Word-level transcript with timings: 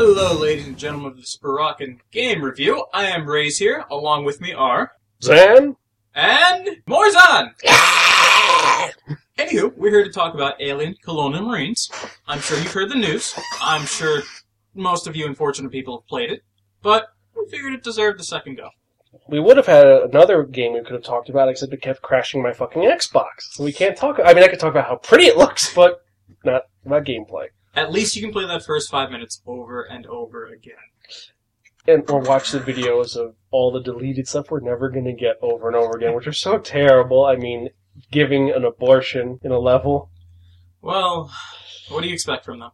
Hello, 0.00 0.32
ladies 0.32 0.68
and 0.68 0.78
gentlemen 0.78 1.10
of 1.10 1.16
the 1.16 1.24
Spiraken 1.24 1.98
Game 2.12 2.40
Review. 2.40 2.86
I 2.94 3.06
am 3.06 3.26
Rays 3.26 3.58
here. 3.58 3.84
Along 3.90 4.24
with 4.24 4.40
me 4.40 4.52
are 4.52 4.92
Zan? 5.20 5.74
and 6.14 6.68
Morzan. 6.88 7.50
Anywho, 9.36 9.76
we're 9.76 9.90
here 9.90 10.04
to 10.04 10.12
talk 10.12 10.34
about 10.34 10.62
Alien 10.62 10.94
Colonial 11.02 11.42
Marines. 11.42 11.90
I'm 12.28 12.38
sure 12.38 12.56
you've 12.58 12.72
heard 12.72 12.90
the 12.90 12.94
news. 12.94 13.34
I'm 13.60 13.84
sure 13.86 14.22
most 14.72 15.08
of 15.08 15.16
you 15.16 15.26
unfortunate 15.26 15.72
people 15.72 15.98
have 15.98 16.06
played 16.06 16.30
it, 16.30 16.44
but 16.80 17.08
we 17.36 17.50
figured 17.50 17.72
it 17.72 17.82
deserved 17.82 18.20
the 18.20 18.24
second 18.24 18.56
go. 18.56 18.70
We 19.28 19.40
would 19.40 19.56
have 19.56 19.66
had 19.66 19.84
another 19.84 20.44
game 20.44 20.74
we 20.74 20.82
could 20.82 20.92
have 20.92 21.02
talked 21.02 21.28
about, 21.28 21.48
except 21.48 21.72
it 21.72 21.82
kept 21.82 22.02
crashing 22.02 22.40
my 22.40 22.52
fucking 22.52 22.82
Xbox. 22.82 23.26
So 23.50 23.64
we 23.64 23.72
can't 23.72 23.96
talk. 23.96 24.20
I 24.24 24.32
mean, 24.32 24.44
I 24.44 24.48
could 24.48 24.60
talk 24.60 24.70
about 24.70 24.86
how 24.86 24.94
pretty 24.94 25.24
it 25.24 25.36
looks, 25.36 25.74
but 25.74 26.04
not 26.44 26.62
about 26.86 27.04
gameplay. 27.04 27.48
At 27.74 27.92
least 27.92 28.16
you 28.16 28.22
can 28.22 28.32
play 28.32 28.46
that 28.46 28.64
first 28.64 28.90
five 28.90 29.10
minutes 29.10 29.42
over 29.46 29.82
and 29.82 30.06
over 30.06 30.46
again. 30.46 30.74
And 31.86 32.08
or 32.10 32.20
watch 32.20 32.50
the 32.50 32.60
videos 32.60 33.16
of 33.16 33.34
all 33.50 33.72
the 33.72 33.80
deleted 33.80 34.28
stuff 34.28 34.50
we're 34.50 34.60
never 34.60 34.90
going 34.90 35.06
to 35.06 35.12
get 35.12 35.38
over 35.40 35.68
and 35.68 35.76
over 35.76 35.96
again, 35.96 36.14
which 36.14 36.26
are 36.26 36.32
so 36.32 36.58
terrible. 36.58 37.24
I 37.24 37.36
mean, 37.36 37.70
giving 38.10 38.50
an 38.50 38.64
abortion 38.64 39.38
in 39.42 39.52
a 39.52 39.58
level. 39.58 40.10
Well, 40.82 41.32
what 41.88 42.02
do 42.02 42.08
you 42.08 42.14
expect 42.14 42.44
from 42.44 42.60
them? 42.60 42.70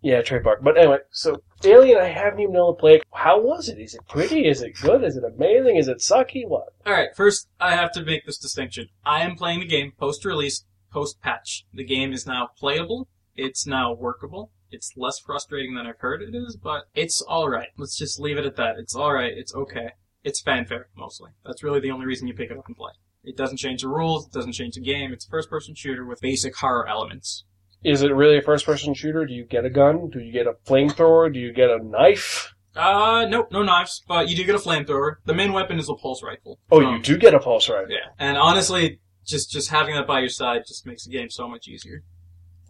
Yeah, 0.00 0.22
trademark. 0.22 0.62
But 0.62 0.78
anyway, 0.78 0.98
so 1.10 1.42
Alien, 1.64 1.98
I 1.98 2.06
haven't 2.06 2.40
even 2.40 2.52
been 2.52 2.60
able 2.60 2.74
to 2.74 2.80
play 2.80 2.94
it. 2.96 3.02
How 3.12 3.40
was 3.40 3.68
it? 3.68 3.78
Is 3.78 3.94
it 3.94 4.00
pretty? 4.08 4.46
Is 4.46 4.62
it 4.62 4.74
good? 4.80 5.02
Is 5.02 5.16
it 5.16 5.24
amazing? 5.24 5.76
Is 5.76 5.88
it 5.88 5.98
sucky? 5.98 6.46
What? 6.46 6.68
Alright, 6.86 7.16
first 7.16 7.48
I 7.58 7.74
have 7.74 7.90
to 7.92 8.04
make 8.04 8.24
this 8.24 8.38
distinction. 8.38 8.88
I 9.04 9.22
am 9.22 9.34
playing 9.34 9.60
the 9.60 9.66
game 9.66 9.92
post 9.98 10.24
release, 10.24 10.64
post 10.92 11.20
patch. 11.20 11.64
The 11.74 11.84
game 11.84 12.12
is 12.12 12.26
now 12.26 12.50
playable, 12.56 13.08
it's 13.38 13.66
now 13.66 13.92
workable. 13.94 14.52
It's 14.70 14.92
less 14.96 15.18
frustrating 15.18 15.74
than 15.74 15.86
I've 15.86 16.00
heard 16.00 16.20
it 16.20 16.34
is, 16.34 16.56
but 16.62 16.84
it's 16.94 17.22
alright. 17.22 17.68
Let's 17.78 17.96
just 17.96 18.20
leave 18.20 18.36
it 18.36 18.44
at 18.44 18.56
that. 18.56 18.76
It's 18.78 18.94
alright, 18.94 19.32
it's 19.36 19.54
okay. 19.54 19.92
It's 20.24 20.40
fanfare, 20.42 20.88
mostly. 20.96 21.30
That's 21.46 21.62
really 21.62 21.80
the 21.80 21.90
only 21.90 22.04
reason 22.04 22.28
you 22.28 22.34
pick 22.34 22.50
it 22.50 22.58
up 22.58 22.66
and 22.66 22.76
play. 22.76 22.92
It 23.24 23.36
doesn't 23.36 23.56
change 23.56 23.82
the 23.82 23.88
rules, 23.88 24.26
it 24.26 24.32
doesn't 24.32 24.52
change 24.52 24.74
the 24.74 24.80
game, 24.82 25.12
it's 25.12 25.26
a 25.26 25.30
first 25.30 25.48
person 25.48 25.74
shooter 25.74 26.04
with 26.04 26.20
basic 26.20 26.56
horror 26.56 26.86
elements. 26.88 27.44
Is 27.84 28.02
it 28.02 28.12
really 28.12 28.38
a 28.38 28.42
first 28.42 28.66
person 28.66 28.92
shooter? 28.92 29.24
Do 29.24 29.32
you 29.32 29.44
get 29.44 29.64
a 29.64 29.70
gun? 29.70 30.10
Do 30.10 30.18
you 30.18 30.32
get 30.32 30.46
a 30.46 30.54
flamethrower? 30.66 31.32
Do 31.32 31.38
you 31.38 31.52
get 31.52 31.70
a 31.70 31.78
knife? 31.82 32.52
Uh, 32.74 33.26
nope, 33.28 33.48
no 33.52 33.62
knives, 33.62 34.02
but 34.06 34.28
you 34.28 34.36
do 34.36 34.44
get 34.44 34.54
a 34.54 34.58
flamethrower. 34.58 35.16
The 35.24 35.34
main 35.34 35.52
weapon 35.52 35.78
is 35.78 35.88
a 35.88 35.94
pulse 35.94 36.22
rifle. 36.22 36.58
Oh, 36.70 36.84
Um, 36.84 36.96
you 36.96 37.02
do 37.02 37.16
get 37.16 37.34
a 37.34 37.38
pulse 37.38 37.68
rifle. 37.68 37.90
Yeah, 37.90 38.10
and 38.18 38.36
honestly, 38.36 39.00
just 39.24 39.50
just 39.50 39.70
having 39.70 39.94
that 39.94 40.06
by 40.06 40.20
your 40.20 40.28
side 40.28 40.62
just 40.66 40.86
makes 40.86 41.04
the 41.04 41.10
game 41.12 41.30
so 41.30 41.48
much 41.48 41.68
easier. 41.68 42.02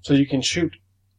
So 0.02 0.14
you 0.14 0.26
can 0.26 0.40
shoot. 0.42 0.74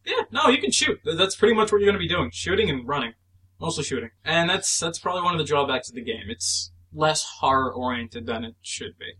Yeah, 0.05 0.23
no, 0.31 0.47
you 0.47 0.59
can 0.59 0.71
shoot. 0.71 0.99
That's 1.05 1.35
pretty 1.35 1.53
much 1.53 1.71
what 1.71 1.79
you're 1.81 1.87
going 1.91 1.93
to 1.93 1.99
be 1.99 2.07
doing: 2.07 2.31
shooting 2.31 2.69
and 2.69 2.87
running, 2.87 3.13
mostly 3.59 3.83
shooting. 3.83 4.09
And 4.25 4.49
that's 4.49 4.79
that's 4.79 4.99
probably 4.99 5.21
one 5.23 5.33
of 5.33 5.39
the 5.39 5.45
drawbacks 5.45 5.89
of 5.89 5.95
the 5.95 6.01
game. 6.03 6.23
It's 6.29 6.71
less 6.93 7.23
horror 7.39 7.71
oriented 7.71 8.25
than 8.25 8.43
it 8.43 8.55
should 8.61 8.97
be. 8.97 9.13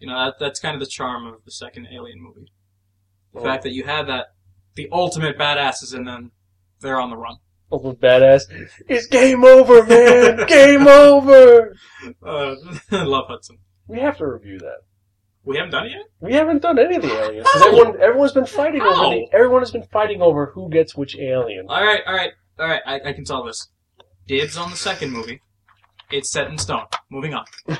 You 0.00 0.08
know, 0.08 0.24
that 0.24 0.34
that's 0.40 0.60
kind 0.60 0.74
of 0.74 0.80
the 0.80 0.86
charm 0.86 1.26
of 1.26 1.44
the 1.44 1.50
second 1.50 1.88
Alien 1.92 2.20
movie. 2.20 2.50
The 3.32 3.40
Oh. 3.40 3.44
fact 3.44 3.62
that 3.64 3.72
you 3.72 3.84
have 3.84 4.06
that 4.08 4.28
the 4.74 4.88
ultimate 4.90 5.38
badasses 5.38 5.94
and 5.94 6.06
then 6.06 6.30
they're 6.80 7.00
on 7.00 7.10
the 7.10 7.16
run. 7.16 7.36
Oh, 7.72 7.92
badass. 7.94 8.42
It's 8.88 9.06
game 9.06 9.44
over, 9.44 9.84
man! 9.84 10.46
game 10.48 10.86
over! 10.86 11.74
Uh, 12.24 12.54
I 12.92 13.02
love 13.04 13.26
Hudson. 13.28 13.58
We 13.88 13.98
have 14.00 14.18
to 14.18 14.26
review 14.26 14.58
that. 14.58 14.78
We 15.44 15.56
haven't 15.56 15.72
done 15.72 15.86
it 15.86 15.90
yet. 15.92 16.02
We 16.20 16.32
haven't 16.32 16.62
done 16.62 16.78
any 16.78 16.96
of 16.96 17.02
the 17.02 17.12
aliens. 17.12 17.46
'cause? 17.46 17.62
Everyone, 17.66 18.00
everyone's 18.00 18.32
been 18.32 18.46
fighting 18.46 18.80
over 18.82 19.14
the, 19.14 19.26
everyone 19.32 19.60
has 19.60 19.70
been 19.70 19.82
fighting 19.84 20.22
over 20.22 20.46
who 20.46 20.70
gets 20.70 20.96
which 20.96 21.16
alien. 21.18 21.66
All 21.68 21.84
right, 21.84 22.00
all 22.06 22.14
right, 22.14 22.30
all 22.58 22.66
right. 22.66 22.80
I, 22.86 23.00
I 23.10 23.12
can 23.12 23.26
solve 23.26 23.46
this. 23.46 23.68
Dibs 24.26 24.56
on 24.56 24.70
the 24.70 24.76
second 24.76 25.12
movie. 25.12 25.42
It's 26.10 26.30
set 26.30 26.48
in 26.48 26.56
stone. 26.58 26.86
Moving 27.10 27.34
on. 27.34 27.44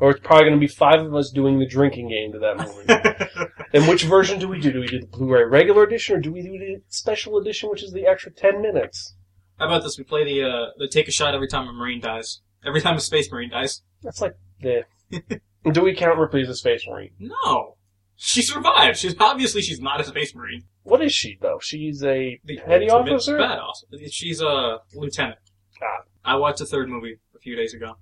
Or 0.00 0.12
it's 0.12 0.20
probably 0.20 0.44
going 0.44 0.54
to 0.54 0.60
be 0.60 0.68
five 0.68 1.04
of 1.04 1.12
us 1.14 1.30
doing 1.30 1.58
the 1.58 1.66
drinking 1.66 2.08
game 2.08 2.30
to 2.30 2.38
that 2.38 2.56
movie. 2.56 3.50
and 3.74 3.88
which 3.88 4.04
version 4.04 4.38
do 4.38 4.46
we 4.46 4.60
do? 4.60 4.70
Do 4.72 4.78
we 4.78 4.86
do 4.86 5.00
the 5.00 5.06
Blu-ray 5.08 5.42
regular 5.42 5.82
edition, 5.82 6.14
or 6.16 6.20
do 6.20 6.32
we 6.32 6.40
do 6.42 6.50
the 6.56 6.76
special 6.88 7.36
edition, 7.38 7.68
which 7.68 7.82
is 7.82 7.92
the 7.92 8.06
extra 8.06 8.30
ten 8.30 8.62
minutes? 8.62 9.16
How 9.58 9.66
about 9.66 9.82
this? 9.82 9.98
We 9.98 10.04
play 10.04 10.24
the 10.24 10.48
uh, 10.48 10.66
the 10.78 10.86
take 10.86 11.08
a 11.08 11.10
shot 11.10 11.34
every 11.34 11.48
time 11.48 11.66
a 11.66 11.72
marine 11.72 12.00
dies. 12.00 12.42
Every 12.64 12.80
time 12.80 12.96
a 12.96 13.00
space 13.00 13.28
marine 13.32 13.50
dies. 13.50 13.82
That's 14.02 14.20
like 14.20 14.36
the. 14.60 14.84
do 15.72 15.82
we 15.82 15.94
count 15.94 16.18
Ripley 16.18 16.42
as 16.42 16.48
a 16.48 16.54
space 16.54 16.86
marine? 16.88 17.10
No, 17.18 17.76
she 18.16 18.42
survived. 18.42 18.98
She's 18.98 19.14
obviously 19.20 19.62
she's 19.62 19.80
not 19.80 20.00
a 20.00 20.04
space 20.04 20.34
marine. 20.34 20.64
What 20.82 21.02
is 21.02 21.12
she 21.12 21.38
though? 21.40 21.58
She's 21.62 22.02
a 22.02 22.40
The 22.44 22.58
petty 22.66 22.90
officer. 22.90 23.38
Badass. 23.38 23.84
She's 24.10 24.40
a 24.40 24.78
lieutenant. 24.94 25.38
Ah. 25.82 26.02
I 26.24 26.36
watched 26.36 26.58
the 26.58 26.66
third 26.66 26.88
movie 26.88 27.18
a 27.34 27.38
few 27.38 27.56
days 27.56 27.74
ago. 27.74 27.96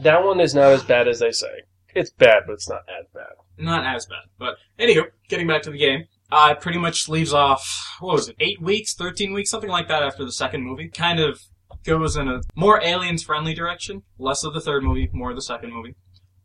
That 0.00 0.24
one 0.24 0.40
is 0.40 0.54
not 0.54 0.72
as 0.72 0.82
bad 0.82 1.08
as 1.08 1.20
they 1.20 1.30
say. 1.30 1.62
It's 1.94 2.10
bad, 2.10 2.42
but 2.46 2.54
it's 2.54 2.68
not 2.68 2.82
as 2.88 3.06
bad. 3.14 3.32
Not 3.58 3.86
as 3.86 4.04
bad, 4.06 4.24
but 4.38 4.56
anywho, 4.78 5.04
getting 5.28 5.46
back 5.46 5.62
to 5.62 5.70
the 5.70 5.78
game. 5.78 6.04
Uh, 6.30 6.54
it 6.56 6.60
pretty 6.60 6.78
much 6.78 7.08
leaves 7.08 7.32
off, 7.32 7.96
what 8.00 8.14
was 8.14 8.28
it, 8.28 8.36
8 8.40 8.60
weeks, 8.60 8.94
13 8.94 9.32
weeks, 9.32 9.48
something 9.48 9.70
like 9.70 9.88
that 9.88 10.02
after 10.02 10.24
the 10.24 10.32
second 10.32 10.62
movie. 10.64 10.88
Kind 10.88 11.20
of 11.20 11.40
goes 11.84 12.16
in 12.16 12.28
a 12.28 12.40
more 12.54 12.82
aliens 12.82 13.22
friendly 13.22 13.54
direction. 13.54 14.02
Less 14.18 14.44
of 14.44 14.52
the 14.52 14.60
third 14.60 14.82
movie, 14.82 15.08
more 15.12 15.30
of 15.30 15.36
the 15.36 15.42
second 15.42 15.72
movie. 15.72 15.94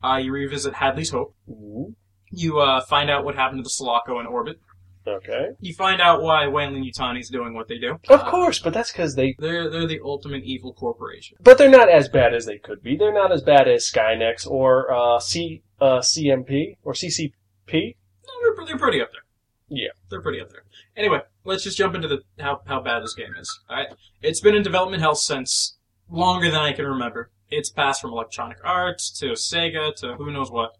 Uh, 0.04 0.18
you 0.18 0.32
revisit 0.32 0.74
Hadley's 0.74 1.10
Hope. 1.12 1.36
Ooh, 1.50 1.96
You 2.32 2.60
uh, 2.60 2.82
find 2.82 3.10
out 3.10 3.24
what 3.26 3.36
happened 3.36 3.60
to 3.60 3.64
the 3.64 3.70
Sulaco 3.70 4.20
in 4.20 4.26
orbit. 4.26 4.60
okay. 5.08 5.50
You 5.60 5.74
find 5.74 6.02
out 6.02 6.22
why 6.22 6.48
Weyland-Yutani's 6.48 7.30
doing 7.30 7.54
what 7.54 7.68
they 7.68 7.78
do. 7.78 7.98
Of 8.10 8.22
Uh, 8.22 8.30
course, 8.30 8.60
but 8.60 8.74
that's 8.74 8.92
because 8.92 9.16
they. 9.16 9.36
They're 9.40 9.70
they're 9.70 9.88
the 9.88 10.00
ultimate 10.04 10.44
evil 10.44 10.74
corporation. 10.74 11.38
But 11.42 11.58
they're 11.58 11.70
not 11.70 11.90
as 11.90 12.08
bad 12.10 12.34
as 12.34 12.46
they 12.46 12.58
could 12.58 12.82
be. 12.84 12.96
They're 12.98 13.14
not 13.14 13.32
as 13.32 13.42
bad 13.42 13.68
as 13.68 13.90
Skynet 13.90 14.46
or 14.50 14.92
uh, 14.94 15.20
C 15.20 15.64
uh, 15.80 16.00
CMP 16.00 16.78
or 16.84 16.94
CCP. 16.94 17.34
No, 17.74 18.34
they're, 18.56 18.66
they're 18.66 18.78
pretty 18.78 19.02
up 19.02 19.10
there. 19.12 19.22
Yeah. 19.70 19.90
They're 20.10 20.22
pretty 20.22 20.42
up 20.42 20.50
there. 20.52 20.64
Anyway, 20.98 21.20
let's 21.46 21.64
just 21.64 21.78
jump 21.78 21.96
into 21.96 22.08
the 22.08 22.20
how, 22.40 22.62
how 22.66 22.82
bad 22.82 23.02
this 23.04 23.14
game 23.16 23.34
is. 23.40 23.50
Alright? 23.70 23.88
It's 24.22 24.42
been 24.42 24.54
in 24.56 24.64
development 24.64 25.02
hell 25.02 25.16
since 25.16 25.78
longer 26.10 26.52
than 26.52 26.60
I 26.60 26.74
can 26.74 26.86
remember. 26.86 27.32
It's 27.52 27.70
passed 27.70 28.02
from 28.02 28.12
Electronic 28.12 28.58
Arts 28.64 29.12
to 29.20 29.34
Sega 29.34 29.94
to 29.98 30.16
who 30.16 30.32
knows 30.32 30.50
what. 30.50 30.78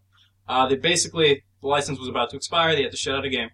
Uh, 0.48 0.66
they 0.66 0.76
basically, 0.76 1.44
the 1.60 1.68
license 1.68 1.98
was 1.98 2.08
about 2.08 2.30
to 2.30 2.36
expire, 2.36 2.74
they 2.74 2.82
had 2.82 2.90
to 2.90 2.96
shut 2.96 3.14
out 3.14 3.24
a 3.24 3.30
game. 3.30 3.50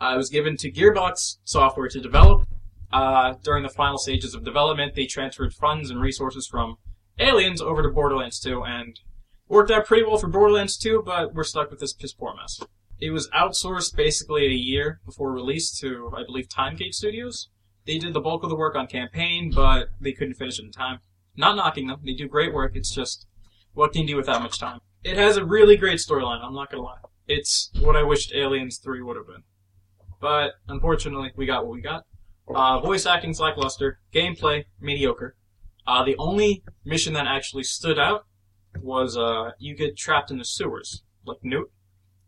Uh, 0.00 0.12
it 0.14 0.16
was 0.16 0.30
given 0.30 0.56
to 0.56 0.72
Gearbox 0.72 1.38
Software 1.44 1.88
to 1.88 2.00
develop. 2.00 2.48
Uh, 2.92 3.34
during 3.42 3.62
the 3.62 3.68
final 3.68 3.98
stages 3.98 4.34
of 4.34 4.44
development, 4.44 4.94
they 4.94 5.06
transferred 5.06 5.52
funds 5.52 5.90
and 5.90 6.00
resources 6.00 6.46
from 6.46 6.76
Aliens 7.18 7.60
over 7.60 7.82
to 7.82 7.88
Borderlands 7.88 8.40
2, 8.40 8.64
and 8.64 8.98
worked 9.48 9.70
out 9.70 9.86
pretty 9.86 10.04
well 10.04 10.16
for 10.16 10.28
Borderlands 10.28 10.76
2, 10.76 11.02
but 11.04 11.34
we're 11.34 11.44
stuck 11.44 11.70
with 11.70 11.80
this 11.80 11.92
piss 11.92 12.12
poor 12.12 12.34
mess. 12.34 12.60
It 13.00 13.10
was 13.10 13.28
outsourced 13.30 13.94
basically 13.94 14.46
a 14.46 14.50
year 14.50 15.00
before 15.04 15.32
release 15.32 15.76
to, 15.80 16.12
I 16.16 16.24
believe, 16.24 16.48
Timegate 16.48 16.94
Studios. 16.94 17.48
They 17.86 17.98
did 17.98 18.14
the 18.14 18.20
bulk 18.20 18.42
of 18.42 18.48
the 18.48 18.56
work 18.56 18.76
on 18.76 18.86
campaign, 18.86 19.52
but 19.54 19.88
they 20.00 20.12
couldn't 20.12 20.34
finish 20.34 20.58
it 20.58 20.64
in 20.64 20.70
time. 20.70 21.00
Not 21.36 21.56
knocking 21.56 21.88
them, 21.88 22.00
they 22.04 22.14
do 22.14 22.28
great 22.28 22.52
work, 22.52 22.76
it's 22.76 22.94
just, 22.94 23.26
what 23.72 23.92
can 23.92 24.02
you 24.02 24.08
do 24.08 24.16
with 24.16 24.26
that 24.26 24.42
much 24.42 24.58
time? 24.58 24.80
It 25.02 25.16
has 25.16 25.36
a 25.36 25.44
really 25.44 25.76
great 25.76 25.98
storyline, 25.98 26.42
I'm 26.42 26.54
not 26.54 26.70
gonna 26.70 26.82
lie. 26.82 26.98
It's 27.26 27.70
what 27.80 27.96
I 27.96 28.02
wished 28.02 28.34
Aliens 28.34 28.78
3 28.78 29.02
would 29.02 29.16
have 29.16 29.26
been. 29.26 29.42
But, 30.20 30.52
unfortunately, 30.68 31.32
we 31.36 31.46
got 31.46 31.64
what 31.64 31.74
we 31.74 31.80
got. 31.80 32.04
Uh, 32.48 32.80
voice 32.80 33.06
acting's 33.06 33.40
lackluster, 33.40 34.00
gameplay, 34.12 34.64
mediocre. 34.80 35.34
Uh, 35.86 36.04
the 36.04 36.16
only 36.18 36.62
mission 36.84 37.12
that 37.14 37.26
actually 37.26 37.64
stood 37.64 37.98
out 37.98 38.26
was, 38.80 39.16
uh, 39.16 39.50
you 39.58 39.74
get 39.74 39.96
trapped 39.96 40.30
in 40.30 40.38
the 40.38 40.44
sewers, 40.44 41.02
like 41.26 41.38
Newt 41.42 41.70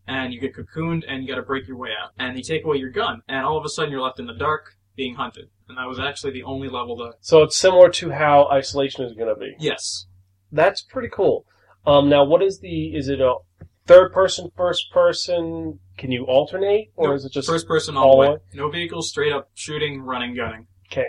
and 0.07 0.33
you 0.33 0.41
get 0.41 0.55
cocooned 0.55 1.03
and 1.09 1.23
you 1.23 1.29
gotta 1.29 1.43
break 1.43 1.67
your 1.67 1.77
way 1.77 1.91
out. 1.91 2.11
And 2.19 2.37
they 2.37 2.43
take 2.43 2.65
away 2.65 2.77
your 2.77 2.91
gun, 2.91 3.23
and 3.29 3.45
all 3.45 3.59
of 3.59 3.65
a 3.65 3.69
sudden 3.69 3.91
you're 3.91 4.01
left 4.01 4.21
in 4.21 4.27
the 4.27 4.35
dark 4.35 4.76
being 4.97 5.15
hunted. 5.15 5.49
And 5.69 5.79
that 5.79 5.87
was 5.89 5.99
actually 5.99 6.33
the 6.33 6.43
only 6.45 6.69
level 6.69 6.97
that. 6.99 7.15
So 7.21 7.43
it's 7.43 7.57
similar 7.57 7.89
to 7.91 8.11
how 8.11 8.49
Isolation 8.51 9.05
is 9.05 9.13
going 9.15 9.29
to 9.35 9.39
be. 9.39 9.55
Yes. 9.59 10.07
That's 10.53 10.81
pretty 10.83 11.09
cool. 11.13 11.45
Um, 11.87 12.09
now, 12.09 12.25
what 12.25 12.43
is 12.43 12.61
the? 12.61 12.97
Is 12.97 13.09
it 13.09 13.21
a 13.21 13.37
third 13.87 14.13
person, 14.13 14.51
first 14.57 14.91
person? 14.93 15.79
Can 15.99 16.11
you 16.13 16.25
alternate, 16.25 16.91
or 16.97 17.09
Nope. 17.09 17.17
is 17.17 17.25
it 17.25 17.33
just 17.33 17.49
First 17.49 17.67
person 17.67 17.97
all 17.97 18.05
all 18.05 18.13
the 18.13 18.19
way. 18.19 18.29
way? 18.35 18.37
No 18.55 18.69
vehicles, 18.71 19.09
straight 19.09 19.33
up 19.33 19.51
shooting, 19.55 20.03
running, 20.03 20.35
gunning. 20.35 20.67
okay? 20.91 21.07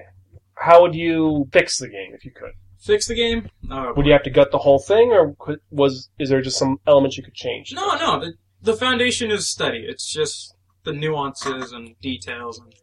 How 0.55 0.81
would 0.81 0.95
you 0.95 1.47
fix 1.51 1.77
the 1.77 1.87
game 1.89 2.13
if 2.13 2.23
you 2.25 2.31
could? 2.31 2.51
Fix 2.79 3.07
the 3.07 3.15
game? 3.15 3.49
Would 3.69 4.05
you 4.05 4.11
have 4.13 4.23
to 4.23 4.29
gut 4.29 4.51
the 4.51 4.59
whole 4.59 4.79
thing, 4.79 5.11
or 5.11 5.35
could, 5.39 5.59
was 5.71 6.09
is 6.19 6.29
there 6.29 6.41
just 6.41 6.57
some 6.57 6.79
elements 6.87 7.17
you 7.17 7.23
could 7.23 7.33
change? 7.33 7.73
No, 7.73 7.95
no. 7.95 8.19
The, 8.19 8.33
the 8.61 8.73
foundation 8.75 9.29
is 9.31 9.47
steady. 9.47 9.85
It's 9.87 10.11
just 10.11 10.55
the 10.83 10.93
nuances 10.93 11.71
and 11.71 11.99
details. 12.01 12.59
And 12.59 12.73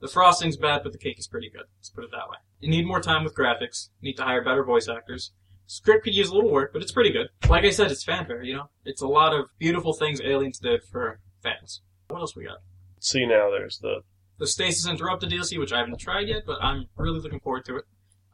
the 0.00 0.08
frosting's 0.08 0.56
bad, 0.56 0.82
but 0.82 0.92
the 0.92 0.98
cake 0.98 1.18
is 1.18 1.26
pretty 1.26 1.50
good. 1.50 1.64
Let's 1.78 1.90
put 1.90 2.04
it 2.04 2.10
that 2.12 2.28
way. 2.28 2.36
You 2.60 2.70
need 2.70 2.86
more 2.86 3.00
time 3.00 3.24
with 3.24 3.34
graphics. 3.34 3.90
You 4.00 4.10
need 4.10 4.16
to 4.16 4.24
hire 4.24 4.44
better 4.44 4.64
voice 4.64 4.88
actors. 4.88 5.32
Script 5.66 6.04
could 6.04 6.14
use 6.14 6.30
a 6.30 6.34
little 6.34 6.50
work, 6.50 6.72
but 6.72 6.82
it's 6.82 6.92
pretty 6.92 7.10
good. 7.10 7.28
Like 7.48 7.64
I 7.64 7.70
said, 7.70 7.90
it's 7.90 8.04
fanfare, 8.04 8.42
you 8.42 8.54
know? 8.54 8.70
It's 8.84 9.02
a 9.02 9.06
lot 9.06 9.34
of 9.34 9.50
beautiful 9.58 9.92
things 9.92 10.20
Aliens 10.20 10.58
did 10.58 10.82
for 10.82 11.20
fans. 11.42 11.82
What 12.08 12.20
else 12.20 12.34
we 12.34 12.44
got? 12.44 12.58
See 13.00 13.26
now, 13.26 13.50
there's 13.50 13.78
the 13.78 14.00
the 14.38 14.46
Stasis 14.46 14.88
Interrupted 14.88 15.30
DLC, 15.30 15.58
which 15.58 15.72
I 15.72 15.78
haven't 15.78 15.98
tried 15.98 16.28
yet, 16.28 16.44
but 16.46 16.62
I'm 16.62 16.86
really 16.96 17.18
looking 17.18 17.40
forward 17.40 17.64
to 17.66 17.76
it. 17.76 17.84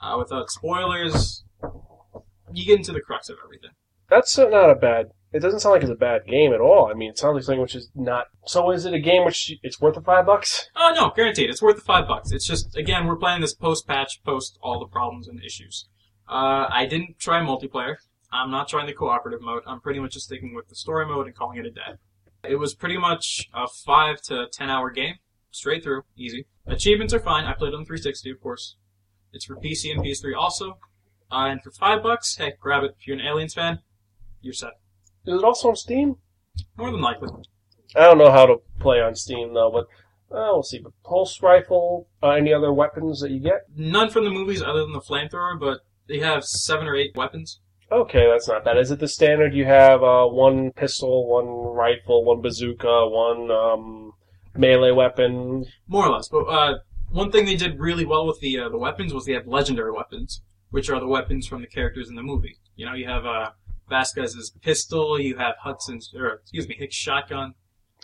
Uh, 0.00 0.17
without 0.19 0.50
spoilers, 0.50 1.44
you 2.52 2.67
get 2.67 2.76
into 2.76 2.93
the 2.93 3.00
crux 3.00 3.31
of 3.31 3.37
everything. 3.43 3.70
That's 4.10 4.37
not 4.37 4.70
a 4.70 4.75
bad. 4.75 5.12
It 5.34 5.40
doesn't 5.40 5.58
sound 5.58 5.72
like 5.72 5.82
it's 5.82 5.90
a 5.90 5.96
bad 5.96 6.26
game 6.28 6.52
at 6.52 6.60
all. 6.60 6.88
I 6.88 6.94
mean, 6.94 7.10
it 7.10 7.19
sounds 7.19 7.34
like 7.34 7.42
something 7.42 7.60
which 7.60 7.75
is 7.75 7.90
not. 7.96 8.28
So, 8.46 8.70
is 8.70 8.84
it 8.84 8.94
a 8.94 9.00
game 9.00 9.25
which 9.25 9.52
it's 9.64 9.81
worth 9.81 9.96
the 9.96 10.00
five 10.00 10.26
bucks? 10.26 10.70
Oh 10.76 10.92
no, 10.94 11.10
guaranteed. 11.10 11.50
It's 11.50 11.60
worth 11.60 11.75
the 11.75 11.82
five 11.82 12.06
bucks. 12.06 12.31
It's 12.31 12.46
just 12.46 12.76
again, 12.76 13.08
we're 13.08 13.16
playing 13.16 13.40
this 13.40 13.52
post 13.52 13.88
patch, 13.88 14.22
post 14.22 14.60
all 14.62 14.78
the 14.78 14.86
problems 14.86 15.26
and 15.26 15.42
issues. 15.42 15.88
Uh, 16.28 16.69
I 16.70 16.86
didn't 16.86 17.19
try 17.19 17.40
multiplayer. 17.40 17.96
I'm 18.32 18.52
not 18.52 18.69
trying 18.69 18.86
the 18.86 18.92
cooperative 18.92 19.42
mode. 19.42 19.64
I'm 19.66 19.81
pretty 19.81 19.98
much 19.98 20.12
just 20.12 20.26
sticking 20.26 20.54
with 20.54 20.69
the 20.69 20.76
story 20.76 21.04
mode 21.04 21.26
and 21.26 21.34
calling 21.34 21.58
it 21.58 21.66
a 21.66 21.70
day. 21.70 21.98
It 22.48 22.56
was 22.56 22.76
pretty 22.76 22.96
much 22.96 23.48
a 23.52 23.66
five 23.66 24.22
to 24.22 24.46
ten 24.52 24.70
hour 24.70 24.88
game, 24.88 25.16
straight 25.50 25.82
through, 25.82 26.04
easy. 26.16 26.46
Achievements 26.64 27.12
are 27.12 27.19
fine. 27.19 27.44
I 27.44 27.54
played 27.54 27.75
on 27.75 27.84
360, 27.84 28.31
of 28.31 28.40
course. 28.40 28.76
It's 29.32 29.46
for 29.46 29.56
PC 29.56 29.90
and 29.90 30.00
PS3 30.00 30.36
also. 30.36 30.78
Uh, 31.32 31.46
and 31.48 31.60
for 31.60 31.72
five 31.72 32.04
bucks, 32.04 32.36
hey, 32.36 32.52
grab 32.60 32.84
it. 32.84 32.94
If 33.00 33.08
you're 33.08 33.19
an 33.19 33.26
Aliens 33.26 33.54
fan, 33.54 33.81
you're 34.40 34.54
set. 34.54 34.75
Is 35.26 35.38
it 35.38 35.44
also 35.44 35.68
on 35.68 35.76
Steam? 35.76 36.16
More 36.76 36.90
than 36.90 37.00
likely. 37.00 37.30
I 37.96 38.00
don't 38.00 38.18
know 38.18 38.30
how 38.30 38.46
to 38.46 38.56
play 38.78 39.00
on 39.00 39.14
Steam 39.14 39.54
though, 39.54 39.70
but 39.70 39.84
uh, 40.36 40.50
we'll 40.52 40.62
see. 40.62 40.80
But 40.80 40.92
pulse 41.04 41.42
rifle, 41.42 42.08
uh, 42.22 42.30
any 42.30 42.52
other 42.52 42.72
weapons 42.72 43.20
that 43.20 43.30
you 43.30 43.40
get? 43.40 43.62
None 43.76 44.10
from 44.10 44.24
the 44.24 44.30
movies 44.30 44.62
other 44.62 44.80
than 44.80 44.92
the 44.92 45.00
flamethrower, 45.00 45.58
but 45.58 45.80
they 46.08 46.18
have 46.18 46.44
seven 46.44 46.86
or 46.86 46.96
eight 46.96 47.16
weapons. 47.16 47.60
Okay, 47.92 48.28
that's 48.28 48.48
not 48.48 48.64
bad. 48.64 48.78
Is 48.78 48.90
it 48.90 48.98
the 48.98 49.08
standard? 49.08 49.54
You 49.54 49.66
have 49.66 50.02
uh, 50.02 50.26
one 50.26 50.72
pistol, 50.72 51.28
one 51.28 51.46
rifle, 51.46 52.24
one 52.24 52.40
bazooka, 52.40 53.08
one 53.08 53.50
um, 53.50 54.12
melee 54.56 54.90
weapon. 54.90 55.64
More 55.86 56.06
or 56.06 56.10
less. 56.10 56.28
But 56.28 56.44
uh, 56.44 56.78
one 57.10 57.30
thing 57.30 57.44
they 57.44 57.56
did 57.56 57.78
really 57.78 58.04
well 58.04 58.26
with 58.26 58.40
the 58.40 58.58
uh, 58.58 58.68
the 58.68 58.78
weapons 58.78 59.14
was 59.14 59.26
they 59.26 59.34
have 59.34 59.46
legendary 59.46 59.92
weapons, 59.92 60.42
which 60.70 60.90
are 60.90 60.98
the 60.98 61.06
weapons 61.06 61.46
from 61.46 61.60
the 61.60 61.68
characters 61.68 62.08
in 62.08 62.16
the 62.16 62.22
movie. 62.22 62.58
You 62.74 62.86
know, 62.86 62.94
you 62.94 63.06
have 63.06 63.24
uh, 63.24 63.50
Vasquez's 63.88 64.52
pistol, 64.62 65.19
you 65.20 65.36
have 65.36 65.54
Hudson's, 65.62 66.12
or 66.16 66.40
excuse 66.42 66.69
me, 66.69 66.75
Hicks' 66.78 66.94
shotgun, 66.96 67.54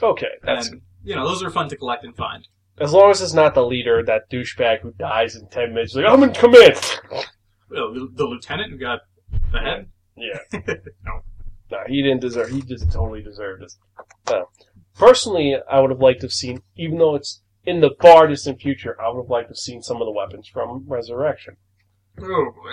Okay, 0.02 0.28
that's 0.42 0.68
and 0.68 0.82
you 1.02 1.14
know 1.14 1.26
those 1.26 1.42
are 1.42 1.50
fun 1.50 1.68
to 1.68 1.76
collect 1.76 2.04
and 2.04 2.16
find. 2.16 2.46
as 2.78 2.92
long 2.92 3.10
as 3.10 3.20
it's 3.22 3.34
not 3.34 3.54
the 3.54 3.64
leader, 3.64 4.02
that 4.04 4.30
douchebag 4.30 4.80
who 4.80 4.92
dies 4.92 5.36
in 5.36 5.46
ten 5.48 5.74
minutes. 5.74 5.94
Like 5.94 6.06
I'm 6.06 6.22
in 6.22 6.32
command. 6.32 6.76
Well, 7.70 7.92
the, 7.94 8.08
the 8.14 8.24
lieutenant 8.24 8.72
who 8.72 8.78
got 8.78 9.00
the 9.52 9.58
head. 9.60 9.88
Yeah. 10.16 10.38
No. 11.04 11.22
No, 11.70 11.78
he 11.86 12.02
didn't 12.02 12.20
deserve. 12.20 12.50
He 12.50 12.62
just 12.62 12.90
totally 12.90 13.22
deserved 13.22 13.62
it. 13.62 13.72
No. 14.28 14.46
Personally, 14.98 15.56
I 15.70 15.78
would 15.78 15.90
have 15.90 16.00
liked 16.00 16.20
to 16.22 16.26
have 16.26 16.32
seen, 16.32 16.62
even 16.76 16.98
though 16.98 17.14
it's 17.14 17.42
in 17.64 17.80
the 17.80 17.90
far 18.02 18.26
distant 18.26 18.60
future, 18.60 19.00
I 19.00 19.08
would 19.08 19.22
have 19.22 19.30
liked 19.30 19.48
to 19.48 19.52
have 19.52 19.56
seen 19.58 19.80
some 19.80 19.98
of 20.02 20.06
the 20.06 20.10
weapons 20.10 20.48
from 20.48 20.84
Resurrection. 20.88 21.56
Oh 22.20 22.50
boy. 22.56 22.72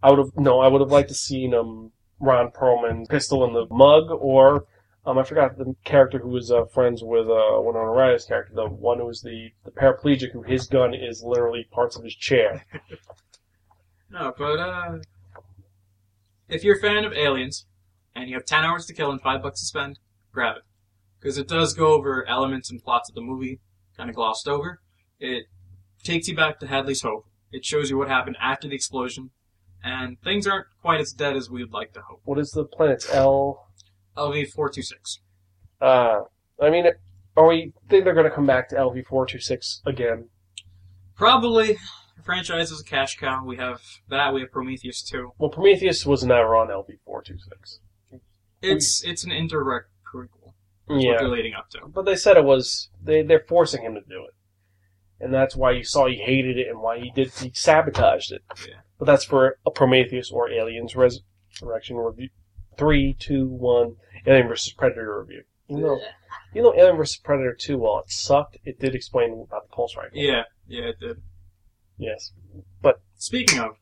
I 0.00 0.10
would 0.10 0.18
have 0.20 0.28
no, 0.36 0.60
I 0.60 0.68
would 0.68 0.80
have 0.80 0.92
liked 0.92 1.08
to 1.08 1.14
seen 1.16 1.54
um 1.54 1.90
Ron 2.20 2.50
Perlman's 2.50 3.08
pistol 3.08 3.44
in 3.44 3.52
the 3.52 3.66
mug, 3.74 4.10
or 4.10 4.66
um 5.04 5.18
I 5.18 5.22
forgot 5.24 5.56
the 5.56 5.74
character 5.84 6.18
who 6.18 6.30
was 6.30 6.50
uh, 6.50 6.64
friends 6.66 7.02
with 7.02 7.28
uh 7.28 7.60
Winona 7.60 7.90
Ryder's 7.90 8.24
character, 8.24 8.54
the 8.54 8.68
one 8.68 8.98
who 8.98 9.06
was 9.06 9.22
the 9.22 9.50
the 9.64 9.70
paraplegic, 9.70 10.32
who 10.32 10.42
his 10.42 10.66
gun 10.66 10.94
is 10.94 11.22
literally 11.22 11.66
parts 11.70 11.96
of 11.96 12.04
his 12.04 12.14
chair. 12.14 12.64
No, 14.08 14.32
but 14.38 14.58
uh, 14.60 14.98
if 16.48 16.62
you're 16.62 16.78
a 16.78 16.80
fan 16.80 17.04
of 17.04 17.12
Aliens 17.12 17.66
and 18.14 18.28
you 18.28 18.36
have 18.36 18.44
ten 18.44 18.64
hours 18.64 18.86
to 18.86 18.94
kill 18.94 19.10
and 19.10 19.20
five 19.20 19.42
bucks 19.42 19.60
to 19.60 19.66
spend, 19.66 19.98
grab 20.32 20.58
it 20.58 20.62
because 21.18 21.38
it 21.38 21.48
does 21.48 21.74
go 21.74 21.88
over 21.88 22.26
elements 22.28 22.70
and 22.70 22.82
plots 22.82 23.08
of 23.08 23.14
the 23.14 23.20
movie, 23.20 23.60
kind 23.96 24.08
of 24.08 24.14
glossed 24.16 24.46
over. 24.46 24.80
It 25.18 25.46
takes 26.04 26.28
you 26.28 26.36
back 26.36 26.60
to 26.60 26.66
Hadley's 26.66 27.02
Hope. 27.02 27.26
It 27.50 27.64
shows 27.64 27.90
you 27.90 27.98
what 27.98 28.08
happened 28.08 28.36
after 28.40 28.68
the 28.68 28.74
explosion, 28.74 29.30
and 29.84 30.20
things 30.22 30.46
aren't 30.46 30.66
quite 30.82 31.00
as 31.00 31.12
dead 31.12 31.36
as 31.36 31.50
we 31.50 31.62
would 31.62 31.72
like 31.72 31.92
to 31.94 32.00
hope. 32.00 32.20
What 32.24 32.38
is 32.38 32.50
the 32.50 32.64
planet's 32.64 33.12
L? 33.12 33.68
LV 34.16 34.50
four 34.52 34.68
two 34.70 34.82
six. 34.82 35.20
Uh, 35.80 36.20
I 36.60 36.70
mean, 36.70 36.86
are 37.36 37.46
we 37.46 37.72
think 37.88 38.04
they're 38.04 38.14
going 38.14 38.28
to 38.28 38.34
come 38.34 38.46
back 38.46 38.68
to 38.70 38.76
LV 38.76 39.06
four 39.06 39.26
two 39.26 39.40
six 39.40 39.82
again? 39.86 40.28
Probably. 41.14 41.78
The 42.16 42.22
franchise 42.24 42.70
is 42.70 42.80
a 42.80 42.84
cash 42.84 43.16
cow. 43.18 43.44
We 43.44 43.56
have 43.56 43.82
that. 44.08 44.32
We 44.32 44.40
have 44.40 44.50
Prometheus 44.50 45.02
too. 45.02 45.32
Well, 45.38 45.50
Prometheus 45.50 46.06
was 46.06 46.24
never 46.24 46.56
on 46.56 46.68
LV 46.68 46.88
four 47.04 47.22
two 47.22 47.36
six. 47.38 47.80
It's 48.62 49.04
it's 49.04 49.24
an 49.24 49.32
indirect 49.32 49.90
prequel. 50.12 50.54
Yeah, 50.88 51.16
they're 51.18 51.28
leading 51.28 51.54
up 51.54 51.68
to. 51.70 51.80
but 51.88 52.04
they 52.06 52.16
said 52.16 52.36
it 52.36 52.44
was 52.44 52.88
they 53.02 53.22
they're 53.22 53.44
forcing 53.46 53.82
him 53.82 53.94
to 53.94 54.00
do 54.00 54.24
it, 54.24 54.34
and 55.20 55.34
that's 55.34 55.54
why 55.56 55.72
you 55.72 55.84
saw 55.84 56.06
he 56.06 56.16
hated 56.16 56.56
it 56.58 56.68
and 56.68 56.80
why 56.80 56.98
he 56.98 57.10
did 57.10 57.32
he 57.34 57.50
sabotaged 57.52 58.32
it. 58.32 58.42
Yeah. 58.66 58.76
But 58.98 59.06
that's 59.06 59.24
for 59.24 59.58
a 59.66 59.70
Prometheus 59.70 60.30
or 60.30 60.50
Aliens 60.50 60.96
Resurrection 60.96 61.96
review. 61.96 62.30
Three, 62.78 63.14
two, 63.18 63.46
one. 63.46 63.96
Alien 64.26 64.48
vs 64.48 64.72
Predator 64.72 65.20
review. 65.20 65.42
You 65.68 65.78
know, 65.78 66.00
you 66.54 66.62
know, 66.62 66.74
Alien 66.74 66.96
vs 66.96 67.18
Predator 67.18 67.54
two. 67.54 67.78
While 67.78 68.00
it 68.00 68.10
sucked, 68.10 68.58
it 68.64 68.78
did 68.78 68.94
explain 68.94 69.44
about 69.46 69.68
the 69.68 69.74
pulse 69.74 69.96
rifle. 69.96 70.16
Yeah, 70.16 70.44
yeah, 70.66 70.84
it 70.84 71.00
did. 71.00 71.22
Yes. 71.98 72.32
But 72.82 73.00
speaking 73.16 73.58
of, 73.58 73.72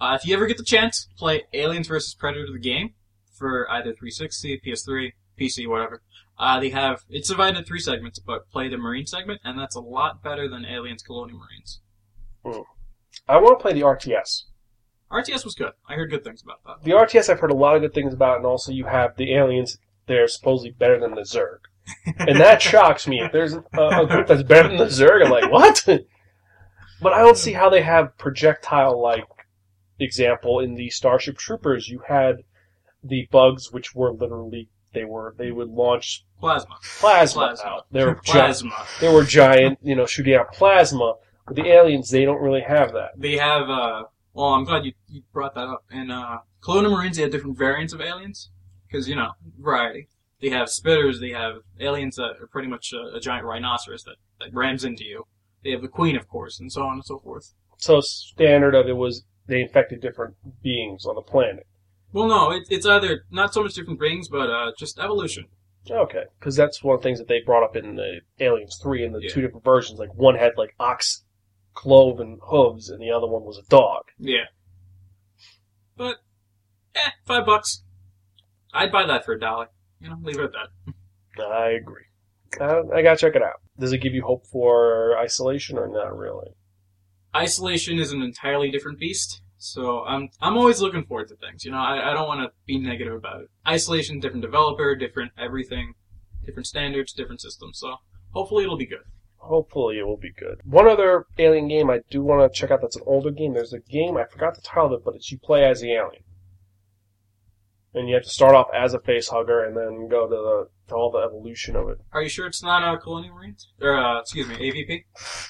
uh, 0.00 0.16
if 0.20 0.26
you 0.26 0.34
ever 0.34 0.46
get 0.46 0.58
the 0.58 0.64
chance, 0.64 1.08
play 1.16 1.44
Aliens 1.52 1.88
vs 1.88 2.14
Predator 2.14 2.52
the 2.52 2.58
game 2.58 2.94
for 3.32 3.70
either 3.70 3.92
360, 3.92 4.60
PS3, 4.64 5.12
PC, 5.38 5.66
whatever. 5.66 6.02
Uh, 6.38 6.60
they 6.60 6.70
have 6.70 7.02
it's 7.08 7.28
divided 7.28 7.58
into 7.58 7.68
three 7.68 7.78
segments, 7.78 8.18
but 8.18 8.50
play 8.50 8.68
the 8.68 8.76
Marine 8.76 9.06
segment, 9.06 9.40
and 9.44 9.58
that's 9.58 9.76
a 9.76 9.80
lot 9.80 10.22
better 10.22 10.48
than 10.48 10.64
Aliens 10.64 11.02
Colonial 11.02 11.38
Marines. 11.38 11.80
I 13.28 13.36
want 13.36 13.58
to 13.58 13.62
play 13.62 13.72
the 13.72 13.82
RTS. 13.82 14.44
RTS 15.12 15.44
was 15.44 15.54
good. 15.54 15.72
I 15.88 15.94
heard 15.94 16.10
good 16.10 16.24
things 16.24 16.42
about 16.42 16.64
that. 16.64 16.84
The 16.84 16.92
RTS 16.92 17.28
I've 17.28 17.40
heard 17.40 17.50
a 17.50 17.56
lot 17.56 17.76
of 17.76 17.82
good 17.82 17.94
things 17.94 18.14
about, 18.14 18.38
and 18.38 18.46
also 18.46 18.72
you 18.72 18.86
have 18.86 19.16
the 19.16 19.34
aliens. 19.34 19.78
They're 20.06 20.28
supposedly 20.28 20.70
better 20.72 20.98
than 20.98 21.14
the 21.14 21.22
Zerg, 21.22 21.58
and 22.18 22.40
that 22.40 22.62
shocks 22.62 23.06
me. 23.06 23.20
If 23.20 23.32
there's 23.32 23.54
a, 23.54 23.62
a 23.74 24.06
group 24.06 24.26
that's 24.26 24.42
better 24.42 24.68
than 24.68 24.78
the 24.78 24.86
Zerg, 24.86 25.24
I'm 25.24 25.30
like, 25.30 25.50
what? 25.50 25.84
but 27.02 27.12
I 27.12 27.18
don't 27.18 27.36
see 27.36 27.52
how 27.52 27.68
they 27.68 27.82
have 27.82 28.16
projectile-like 28.18 29.24
example 30.00 30.60
in 30.60 30.74
the 30.74 30.90
Starship 30.90 31.38
Troopers. 31.38 31.88
You 31.88 32.02
had 32.08 32.38
the 33.04 33.28
bugs, 33.30 33.70
which 33.70 33.94
were 33.94 34.12
literally 34.12 34.68
they 34.94 35.04
were 35.04 35.34
they 35.38 35.50
would 35.50 35.68
launch 35.68 36.24
Plasma. 36.40 36.76
plasma, 37.00 37.40
Plasma. 37.40 37.68
out. 37.68 37.86
They 37.90 38.04
were. 38.04 38.14
Plasma. 38.16 38.86
They 39.00 39.12
were 39.12 39.24
giant, 39.24 39.78
you 39.82 39.94
know, 39.94 40.06
shooting 40.06 40.34
out 40.34 40.52
plasma. 40.52 41.14
But 41.46 41.56
the 41.56 41.66
aliens, 41.66 42.10
they 42.10 42.24
don't 42.24 42.40
really 42.40 42.60
have 42.60 42.92
that. 42.92 43.10
They 43.16 43.36
have, 43.36 43.68
uh, 43.68 44.04
well, 44.34 44.48
I'm 44.48 44.64
glad 44.64 44.84
you, 44.84 44.92
you 45.08 45.22
brought 45.32 45.54
that 45.54 45.68
up. 45.68 45.84
And 45.90 46.10
uh, 46.12 46.38
Colonial 46.62 46.92
Marines, 46.92 47.16
they 47.16 47.22
have 47.22 47.32
different 47.32 47.58
variants 47.58 47.92
of 47.92 48.00
aliens. 48.00 48.50
Because, 48.86 49.08
you 49.08 49.16
know, 49.16 49.30
variety. 49.58 50.08
They 50.42 50.50
have 50.50 50.68
spitters, 50.68 51.18
they 51.18 51.30
have 51.30 51.54
aliens 51.80 52.16
that 52.16 52.32
are 52.40 52.46
pretty 52.50 52.68
much 52.68 52.92
a, 52.92 53.16
a 53.16 53.20
giant 53.20 53.46
rhinoceros 53.46 54.02
that, 54.04 54.16
that 54.40 54.52
rams 54.52 54.84
into 54.84 55.04
you. 55.04 55.24
They 55.64 55.70
have 55.70 55.80
the 55.80 55.88
queen, 55.88 56.14
of 56.14 56.28
course, 56.28 56.60
and 56.60 56.70
so 56.70 56.82
on 56.82 56.94
and 56.94 57.04
so 57.04 57.18
forth. 57.20 57.54
So 57.78 58.00
standard 58.02 58.74
of 58.74 58.88
it 58.88 58.96
was 58.96 59.24
they 59.46 59.62
infected 59.62 60.02
different 60.02 60.34
beings 60.62 61.06
on 61.06 61.14
the 61.14 61.22
planet. 61.22 61.66
Well, 62.12 62.28
no, 62.28 62.50
it, 62.50 62.64
it's 62.68 62.84
either 62.84 63.24
not 63.30 63.54
so 63.54 63.62
much 63.62 63.74
different 63.74 63.98
beings, 63.98 64.28
but 64.28 64.50
uh, 64.50 64.72
just 64.76 64.98
evolution. 64.98 65.46
Okay, 65.90 66.24
because 66.38 66.54
that's 66.54 66.82
one 66.84 66.96
of 66.96 67.00
the 67.00 67.04
things 67.04 67.18
that 67.18 67.28
they 67.28 67.40
brought 67.40 67.62
up 67.64 67.76
in 67.76 67.96
the 67.96 68.20
Aliens 68.40 68.78
Three 68.82 69.04
in 69.04 69.12
the 69.12 69.20
Yeah. 69.22 69.30
two 69.30 69.40
different 69.40 69.64
versions. 69.64 69.98
Like 69.98 70.14
one 70.14 70.34
had 70.34 70.52
like 70.58 70.74
ox 70.78 71.24
cloven 71.74 72.38
hooves, 72.42 72.88
and 72.90 73.00
the 73.00 73.10
other 73.10 73.26
one 73.26 73.44
was 73.44 73.58
a 73.58 73.68
dog. 73.68 74.04
Yeah. 74.18 74.46
But, 75.96 76.16
eh, 76.94 77.10
five 77.24 77.46
bucks. 77.46 77.82
I'd 78.72 78.92
buy 78.92 79.06
that 79.06 79.24
for 79.24 79.32
a 79.32 79.40
dollar. 79.40 79.68
You 80.00 80.10
know, 80.10 80.18
leave 80.22 80.38
it 80.38 80.44
at 80.44 80.52
that. 80.52 81.42
I 81.42 81.70
agree. 81.70 82.04
I, 82.60 82.82
I 82.94 83.02
gotta 83.02 83.16
check 83.16 83.36
it 83.36 83.42
out. 83.42 83.60
Does 83.78 83.92
it 83.92 83.98
give 83.98 84.14
you 84.14 84.22
hope 84.22 84.46
for 84.46 85.16
isolation 85.18 85.78
or 85.78 85.88
not 85.88 86.16
really? 86.16 86.50
Isolation 87.34 87.98
is 87.98 88.12
an 88.12 88.22
entirely 88.22 88.70
different 88.70 88.98
beast. 88.98 89.40
So 89.56 90.02
I'm 90.04 90.28
I'm 90.40 90.58
always 90.58 90.80
looking 90.80 91.04
forward 91.04 91.28
to 91.28 91.36
things. 91.36 91.64
You 91.64 91.70
know, 91.70 91.78
I, 91.78 92.10
I 92.10 92.14
don't 92.14 92.26
want 92.26 92.40
to 92.40 92.52
be 92.66 92.78
negative 92.78 93.14
about 93.14 93.42
it. 93.42 93.50
Isolation, 93.66 94.18
different 94.18 94.42
developer, 94.42 94.96
different 94.96 95.32
everything, 95.38 95.94
different 96.44 96.66
standards, 96.66 97.12
different 97.12 97.40
systems. 97.40 97.78
So 97.78 97.96
hopefully 98.32 98.64
it'll 98.64 98.76
be 98.76 98.86
good. 98.86 99.04
Hopefully 99.42 99.98
it 99.98 100.06
will 100.06 100.16
be 100.16 100.32
good. 100.32 100.60
One 100.64 100.86
other 100.86 101.26
alien 101.36 101.66
game 101.66 101.90
I 101.90 102.00
do 102.10 102.22
want 102.22 102.40
to 102.40 102.58
check 102.58 102.70
out 102.70 102.80
that's 102.80 102.94
an 102.94 103.02
older 103.06 103.32
game. 103.32 103.54
There's 103.54 103.72
a 103.72 103.80
game, 103.80 104.16
I 104.16 104.24
forgot 104.24 104.54
the 104.54 104.60
title 104.60 104.94
of 104.94 105.00
it, 105.00 105.04
but 105.04 105.16
it's 105.16 105.32
you 105.32 105.38
play 105.38 105.64
as 105.64 105.80
the 105.80 105.92
alien. 105.92 106.22
And 107.92 108.08
you 108.08 108.14
have 108.14 108.22
to 108.22 108.30
start 108.30 108.54
off 108.54 108.68
as 108.72 108.94
a 108.94 109.00
face 109.00 109.28
hugger 109.28 109.64
and 109.64 109.76
then 109.76 110.08
go 110.08 110.28
to 110.28 110.30
the 110.30 110.68
to 110.88 110.94
all 110.94 111.10
the 111.10 111.18
evolution 111.18 111.74
of 111.74 111.88
it. 111.88 111.98
Are 112.12 112.22
you 112.22 112.28
sure 112.28 112.46
it's 112.46 112.62
not 112.62 112.84
uh, 112.84 112.96
Colonial 112.98 113.34
Marines 113.34 113.68
or 113.80 113.98
uh, 113.98 114.20
excuse 114.20 114.46
me 114.46 114.54
AVP? 114.54 115.04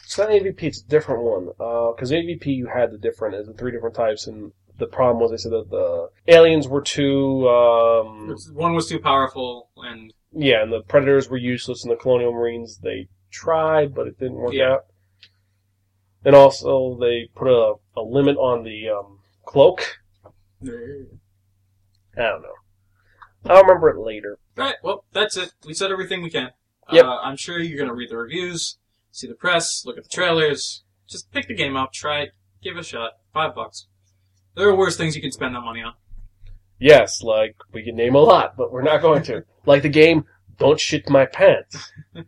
It's 0.05 0.17
not 0.17 0.31
AVP, 0.31 0.63
it's 0.63 0.83
a 0.83 0.89
different 0.89 1.23
one. 1.23 1.47
Because 1.95 2.11
AVP 2.11 2.47
you 2.47 2.69
had 2.75 2.93
the 2.93 2.99
different, 2.99 3.47
the 3.47 3.53
three 3.53 3.73
different 3.73 3.95
types, 3.95 4.27
and 4.27 4.53
the 4.79 4.87
problem 4.87 5.21
was 5.21 5.31
they 5.31 5.37
said 5.37 5.53
that 5.53 5.71
the 5.71 6.09
aliens 6.33 6.67
were 6.67 6.81
too, 6.81 7.47
um, 7.47 8.35
One 8.55 8.75
was 8.75 8.89
too 8.89 8.99
powerful, 8.99 9.69
and 9.77 10.13
yeah, 10.33 10.63
and 10.63 10.73
the 10.73 10.81
predators 10.81 11.29
were 11.29 11.37
useless, 11.37 11.85
and 11.85 11.93
the 11.93 11.97
colonial 11.97 12.33
marines 12.33 12.79
they 12.79 13.09
tried, 13.33 13.95
but 13.95 14.07
it 14.07 14.19
didn't 14.19 14.35
work 14.37 14.53
Yeah. 14.53 14.75
out. 14.75 14.85
And 16.25 16.37
also, 16.37 16.97
they 17.01 17.29
put 17.35 17.49
a, 17.49 17.75
a 17.97 18.03
limit 18.03 18.37
on 18.37 18.63
the 18.63 18.91
um, 18.91 19.19
cloak. 19.45 19.99
I 20.65 20.69
don't 22.17 22.43
know. 22.43 22.55
I'll 23.47 23.63
remember 23.63 23.89
it 23.91 23.99
later. 23.99 24.39
Alright, 24.57 24.77
well, 24.85 25.05
that's 25.13 25.37
it. 25.37 25.53
We 25.67 25.75
said 25.75 25.91
everything 25.91 26.23
we 26.23 26.31
can. 26.31 26.51
Yep. 26.93 27.05
Uh, 27.05 27.19
I'm 27.23 27.37
sure 27.37 27.59
you're 27.59 27.79
going 27.79 27.89
to 27.89 27.95
read 27.95 28.11
the 28.11 28.17
reviews, 28.17 28.79
see 29.11 29.27
the 29.27 29.35
press, 29.35 29.85
look 29.85 29.97
at 29.99 30.05
the 30.05 30.11
trailers. 30.11 30.85
Just 31.09 31.31
pick 31.33 31.49
the 31.49 31.55
game 31.55 31.77
up, 31.77 31.93
try 31.93 32.21
it, 32.21 32.31
give 32.63 32.77
it 32.77 32.81
a 32.81 32.85
shot. 32.85 33.13
Five 33.33 33.55
bucks. 33.55 33.87
There 34.55 34.69
are 34.69 34.77
worse 34.77 34.97
things 34.97 35.17
you 35.17 35.23
can 35.23 35.33
spend 35.33 35.55
that 35.57 35.61
money 35.63 35.83
on. 35.83 35.95
Yes, 36.79 37.23
like, 37.23 37.57
we 37.73 37.83
can 37.83 37.97
name 37.97 38.15
a 38.15 38.21
lot, 38.21 38.57
but 38.57 38.71
we're 38.73 38.83
not 38.83 39.03
going 39.03 39.23
to. 39.25 39.45
like 39.67 39.83
the 39.83 39.89
game 39.89 40.25
Don't 40.59 40.79
Shit 40.79 41.09
My 41.11 41.27
Pants. 41.27 41.91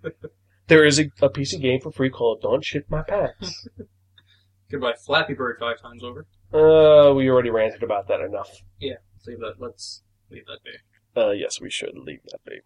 there 0.66 0.84
is 0.84 0.98
a, 0.98 1.04
a 1.22 1.28
PC 1.28 1.60
game 1.60 1.80
for 1.80 1.90
free 1.90 2.10
called 2.10 2.40
Don't 2.42 2.64
Shit 2.64 2.90
My 2.90 3.02
Pants. 3.02 3.68
You 3.78 3.86
could 4.70 4.80
buy 4.80 4.94
Flappy 5.04 5.34
Bird 5.34 5.56
five 5.58 5.80
times 5.80 6.02
over. 6.02 6.26
Uh, 6.52 7.12
we 7.14 7.28
already 7.28 7.50
ranted 7.50 7.82
about 7.82 8.08
that 8.08 8.20
enough. 8.20 8.50
Let's 8.80 9.26
leave 9.26 9.40
that. 9.40 9.54
Let's 9.58 10.02
leave 10.30 10.46
that 10.46 10.58
be. 10.64 11.20
Uh, 11.20 11.30
yes, 11.30 11.60
we 11.60 11.70
should 11.70 11.96
leave 11.96 12.20
that 12.26 12.44
be. 12.44 12.60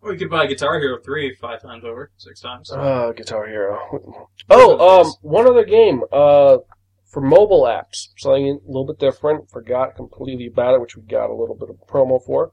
Or 0.00 0.12
you 0.12 0.18
could 0.18 0.30
buy 0.30 0.46
Guitar 0.46 0.78
Hero 0.80 0.98
3 1.02 1.34
five 1.36 1.62
times 1.62 1.84
over, 1.84 2.10
six 2.18 2.40
times. 2.40 2.70
Uh, 2.70 3.12
Guitar 3.16 3.46
Hero. 3.46 4.28
Oh, 4.50 5.00
um, 5.00 5.12
one 5.22 5.48
other 5.48 5.64
game. 5.64 6.02
Uh, 6.12 6.58
for 7.06 7.20
mobile 7.22 7.62
apps, 7.62 8.08
something 8.18 8.60
a 8.62 8.66
little 8.66 8.84
bit 8.84 8.98
different. 8.98 9.48
Forgot 9.48 9.94
completely 9.94 10.48
about 10.48 10.74
it, 10.74 10.80
which 10.80 10.96
we 10.96 11.02
got 11.02 11.30
a 11.30 11.34
little 11.34 11.54
bit 11.54 11.70
of 11.70 11.76
promo 11.86 12.22
for. 12.22 12.52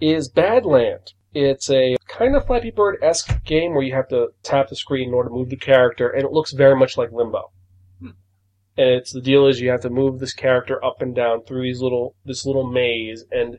Is 0.00 0.30
Badland. 0.30 1.14
It's 1.34 1.68
a 1.68 1.96
kind 2.06 2.36
of 2.36 2.46
Flappy 2.46 2.70
Bird 2.70 2.98
esque 3.02 3.42
game 3.44 3.74
where 3.74 3.82
you 3.82 3.92
have 3.94 4.08
to 4.08 4.28
tap 4.42 4.68
the 4.68 4.76
screen 4.76 5.08
in 5.08 5.14
order 5.14 5.28
to 5.28 5.34
move 5.34 5.50
the 5.50 5.56
character, 5.56 6.08
and 6.08 6.24
it 6.24 6.32
looks 6.32 6.52
very 6.52 6.76
much 6.76 6.96
like 6.96 7.10
Limbo. 7.10 7.50
Hmm. 7.98 8.10
And 8.76 8.88
it's 8.90 9.12
the 9.12 9.20
deal 9.20 9.46
is 9.46 9.60
you 9.60 9.70
have 9.70 9.82
to 9.82 9.90
move 9.90 10.20
this 10.20 10.32
character 10.32 10.82
up 10.84 11.02
and 11.02 11.14
down 11.14 11.42
through 11.42 11.62
these 11.62 11.82
little 11.82 12.14
this 12.24 12.46
little 12.46 12.70
maze, 12.70 13.24
and 13.32 13.58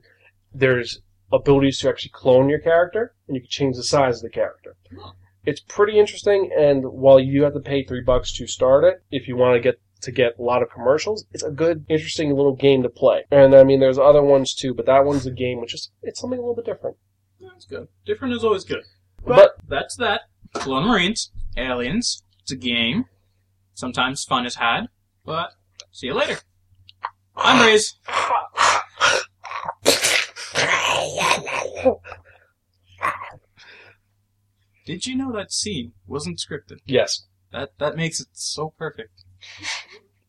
there's 0.54 1.02
abilities 1.34 1.80
to 1.80 1.90
actually 1.90 2.12
clone 2.14 2.48
your 2.48 2.60
character, 2.60 3.14
and 3.28 3.36
you 3.36 3.42
can 3.42 3.50
change 3.50 3.76
the 3.76 3.84
size 3.84 4.18
of 4.18 4.24
the 4.24 4.30
character. 4.30 4.78
Hmm. 4.90 5.10
It's 5.46 5.62
pretty 5.62 6.00
interesting, 6.00 6.52
and 6.58 6.86
while 6.86 7.20
you 7.20 7.44
have 7.44 7.54
to 7.54 7.60
pay 7.60 7.84
three 7.84 8.02
bucks 8.02 8.32
to 8.38 8.48
start 8.48 8.84
it, 8.84 9.04
if 9.12 9.28
you 9.28 9.36
want 9.36 9.56
to 9.56 9.60
get 9.60 9.80
to 10.02 10.12
get 10.12 10.40
a 10.40 10.42
lot 10.42 10.64
of 10.64 10.70
commercials, 10.70 11.26
it's 11.34 11.44
a 11.44 11.52
good, 11.52 11.86
interesting 11.90 12.30
little 12.30 12.56
game 12.56 12.84
to 12.84 12.90
play. 12.90 13.26
And 13.32 13.54
I 13.54 13.64
mean, 13.64 13.80
there's 13.80 13.98
other 13.98 14.24
ones 14.24 14.54
too, 14.54 14.74
but 14.74 14.86
that 14.86 15.04
one's 15.04 15.26
a 15.26 15.32
game 15.32 15.60
which 15.60 15.74
is 15.74 15.92
it's 16.02 16.20
something 16.22 16.40
a 16.40 16.42
little 16.42 16.56
bit 16.56 16.66
different. 16.66 16.98
That's 17.40 17.66
good. 17.66 17.88
Different 18.06 18.34
is 18.34 18.44
always 18.44 18.64
good. 18.64 18.84
But, 19.26 19.36
But 19.36 19.52
that's 19.68 19.96
that. 19.98 20.22
Clone 20.54 20.88
Marines, 20.88 21.32
Aliens. 21.58 22.24
It's 22.42 22.52
a 22.52 22.56
game. 22.56 23.06
Sometimes 23.74 24.24
fun 24.24 24.46
is 24.46 24.56
had. 24.56 24.88
But 25.26 25.52
see 25.92 26.08
you 26.08 26.14
later. 26.14 26.38
I'm 27.36 27.62
Raze. 27.66 27.96
Did 34.86 35.06
you 35.06 35.16
know 35.16 35.32
that 35.34 35.52
scene 35.52 35.94
wasn't 36.06 36.38
scripted? 36.40 36.80
yes, 36.86 37.26
That 37.52 37.72
that 37.80 37.96
makes 37.96 38.20
it 38.20 38.28
so 38.34 38.74
perfect. 38.78 39.24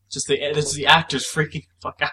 Just 0.09 0.27
the 0.27 0.35
it's 0.35 0.73
the 0.73 0.87
actors 0.87 1.25
freaking 1.25 1.65
fuck 1.81 2.01
out. 2.01 2.11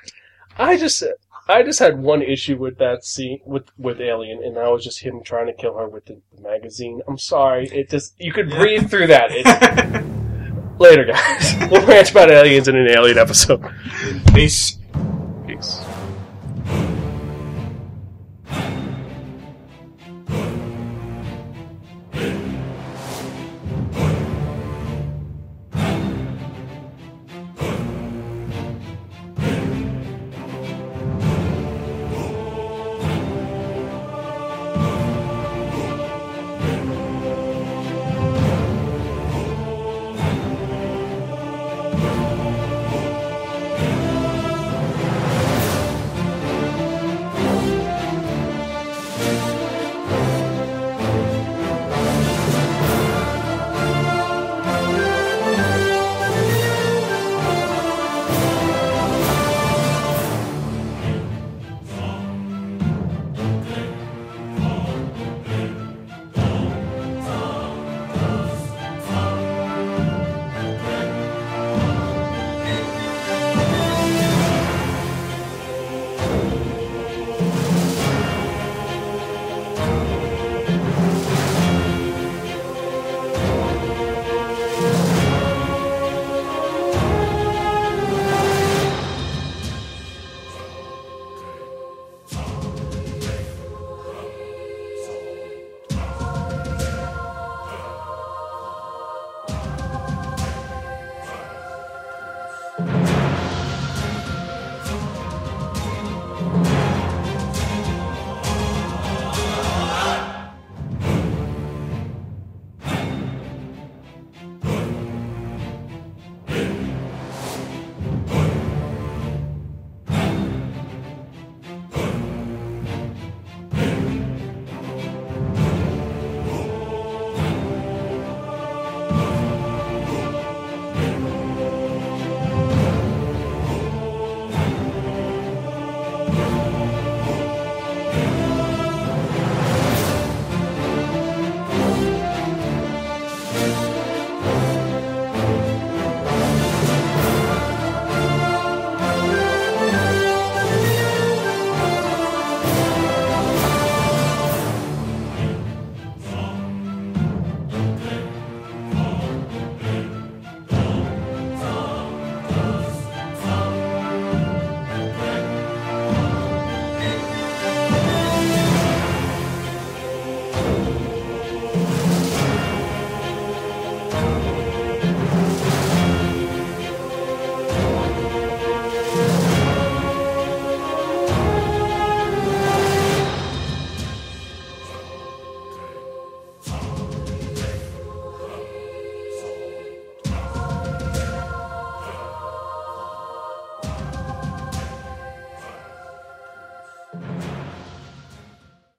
I 0.58 0.76
just 0.76 1.02
I 1.46 1.62
just 1.62 1.78
had 1.78 1.98
one 1.98 2.22
issue 2.22 2.56
with 2.56 2.78
that 2.78 3.04
scene 3.04 3.40
with 3.44 3.64
with 3.78 4.00
Alien, 4.00 4.42
and 4.42 4.56
that 4.56 4.70
was 4.70 4.82
just 4.82 5.00
him 5.00 5.22
trying 5.22 5.46
to 5.46 5.52
kill 5.52 5.76
her 5.76 5.88
with 5.88 6.06
the, 6.06 6.20
the 6.34 6.42
magazine. 6.42 7.02
I'm 7.06 7.18
sorry, 7.18 7.68
it 7.68 7.90
just 7.90 8.14
you 8.18 8.32
could 8.32 8.48
breathe 8.48 8.88
through 8.88 9.08
that. 9.08 9.28
It's, 9.30 10.08
later, 10.78 11.04
guys. 11.04 11.54
we'll 11.70 11.86
rant 11.86 12.10
about 12.10 12.30
aliens 12.30 12.68
in 12.68 12.76
an 12.76 12.88
alien 12.88 13.18
episode. 13.18 13.62
Peace. 14.32 14.78
Peace. 15.46 15.80